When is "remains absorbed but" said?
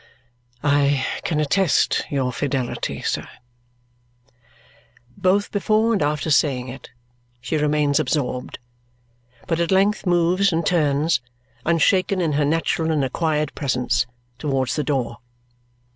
7.55-9.59